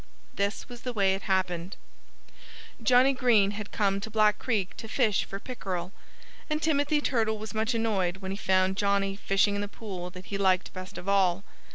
This 0.33 0.67
was 0.67 0.81
the 0.81 0.93
way 0.93 1.13
it 1.13 1.21
happened: 1.21 1.75
Johnnie 2.81 3.13
Green 3.13 3.51
had 3.51 3.71
come 3.71 3.99
to 3.99 4.09
Black 4.09 4.39
Creek 4.39 4.75
to 4.77 4.87
fish 4.87 5.25
for 5.25 5.39
pickerel. 5.39 5.91
And 6.49 6.59
Timothy 6.59 7.01
Turtle 7.01 7.37
was 7.37 7.53
much 7.53 7.75
annoyed 7.75 8.17
when 8.17 8.31
he 8.31 8.37
found 8.37 8.77
Johnnie 8.77 9.15
fishing 9.15 9.53
in 9.53 9.61
the 9.61 9.67
pool 9.67 10.09
that 10.09 10.25
he 10.25 10.39
liked 10.39 10.73
best 10.73 10.97
of 10.97 11.07
all. 11.07 11.43